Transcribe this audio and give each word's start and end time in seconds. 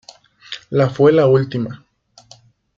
La 0.71 0.89
fue 0.89 1.11
la 1.11 1.27
última. 1.27 1.85